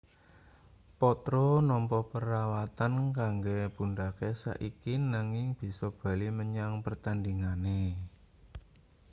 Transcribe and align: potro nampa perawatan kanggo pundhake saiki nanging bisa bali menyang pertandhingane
potro 0.99 1.47
nampa 1.69 1.99
perawatan 2.11 2.93
kanggo 3.17 3.59
pundhake 3.75 4.29
saiki 4.43 4.93
nanging 5.13 5.47
bisa 5.59 5.87
bali 5.99 6.27
menyang 6.39 6.73
pertandhingane 6.85 7.81